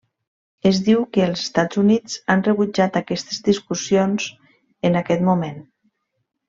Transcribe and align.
Es 0.69 0.79
diu 0.87 1.03
que 1.17 1.21
els 1.25 1.43
Estats 1.43 1.81
Units 1.83 2.17
han 2.35 2.43
rebutjat 2.49 2.99
aquestes 3.03 3.45
discussions, 3.51 4.29
en 4.91 5.03
aquest 5.03 5.29
moment. 5.33 5.67